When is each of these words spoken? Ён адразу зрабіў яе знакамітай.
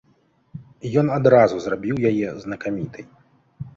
Ён 1.01 1.11
адразу 1.17 1.55
зрабіў 1.67 1.95
яе 2.13 2.27
знакамітай. 2.47 3.05